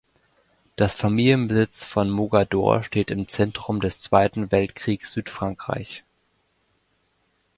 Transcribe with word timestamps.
Das 0.77 0.95
Familienbesitz 0.95 1.83
von 1.83 2.09
Mogador 2.09 2.81
steht 2.81 3.11
im 3.11 3.27
Zentrum 3.27 3.79
des 3.81 3.99
Zweiten 3.99 4.51
Weltkriegs 4.51 5.11
Südfrankreich. 5.11 6.03